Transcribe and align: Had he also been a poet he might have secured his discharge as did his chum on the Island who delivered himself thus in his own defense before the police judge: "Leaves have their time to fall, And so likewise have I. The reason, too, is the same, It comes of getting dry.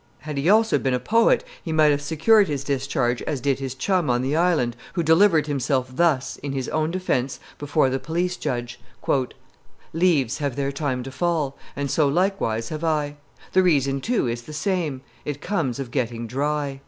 Had 0.21 0.39
he 0.39 0.49
also 0.49 0.79
been 0.79 0.95
a 0.95 0.99
poet 0.99 1.43
he 1.63 1.71
might 1.71 1.91
have 1.91 2.01
secured 2.01 2.47
his 2.47 2.63
discharge 2.63 3.21
as 3.21 3.39
did 3.39 3.59
his 3.59 3.75
chum 3.75 4.09
on 4.09 4.23
the 4.23 4.35
Island 4.35 4.75
who 4.93 5.03
delivered 5.03 5.45
himself 5.45 5.95
thus 5.95 6.37
in 6.37 6.53
his 6.53 6.67
own 6.69 6.89
defense 6.89 7.39
before 7.59 7.87
the 7.91 7.99
police 7.99 8.35
judge: 8.35 8.79
"Leaves 9.93 10.39
have 10.39 10.55
their 10.55 10.71
time 10.71 11.03
to 11.03 11.11
fall, 11.11 11.55
And 11.75 11.91
so 11.91 12.07
likewise 12.07 12.69
have 12.69 12.83
I. 12.83 13.17
The 13.51 13.61
reason, 13.61 14.01
too, 14.01 14.25
is 14.25 14.41
the 14.41 14.53
same, 14.53 15.01
It 15.23 15.39
comes 15.39 15.77
of 15.77 15.91
getting 15.91 16.25
dry. 16.25 16.79